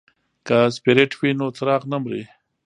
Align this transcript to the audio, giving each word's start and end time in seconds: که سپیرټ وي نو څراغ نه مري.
که 0.47 0.57
سپیرټ 0.75 1.11
وي 1.19 1.31
نو 1.39 1.47
څراغ 1.57 1.81
نه 1.91 1.97
مري. 2.03 2.23